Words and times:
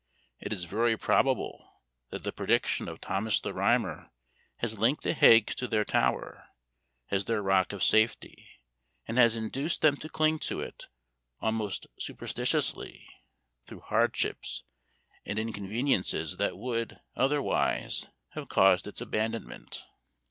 It 0.39 0.51
is 0.51 0.63
very 0.63 0.97
probable 0.97 1.73
that 2.09 2.23
the 2.23 2.31
prediction 2.31 2.89
of 2.89 2.99
Thomas 2.99 3.39
the 3.39 3.53
Rhymer 3.53 4.09
has 4.57 4.79
linked 4.79 5.03
the 5.03 5.13
Haigs 5.13 5.53
to 5.57 5.67
their 5.67 5.83
tower, 5.85 6.47
as 7.11 7.25
their 7.25 7.43
rock 7.43 7.71
of 7.71 7.83
safety, 7.83 8.47
and 9.07 9.19
has 9.19 9.35
induced 9.35 9.83
them 9.83 9.95
to 9.97 10.09
cling 10.09 10.39
to 10.39 10.59
it 10.59 10.85
almost 11.39 11.85
superstitiously, 11.99 13.07
through 13.67 13.81
hardships 13.81 14.63
and 15.23 15.37
inconveniences 15.37 16.37
that 16.37 16.57
would, 16.57 16.99
otherwise, 17.15 18.07
have 18.29 18.49
caused 18.49 18.87
its 18.87 19.01
abandonment. 19.01 19.85